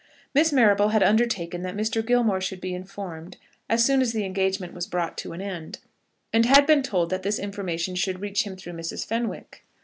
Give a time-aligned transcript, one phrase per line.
[0.33, 2.03] Miss Marrable had undertaken that Mr.
[2.03, 3.37] Gilmore should be informed
[3.69, 5.77] as soon as the engagement was brought to an end,
[6.33, 9.05] and had been told that this information should reach him through Mrs.
[9.05, 9.63] Fenwick.